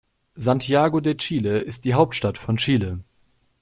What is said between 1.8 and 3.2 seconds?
die Hauptstadt von Chile.